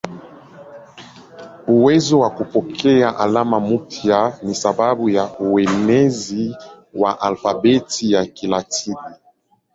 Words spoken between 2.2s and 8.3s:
kupokea alama mpya ni sababu ya uenezi wa alfabeti ya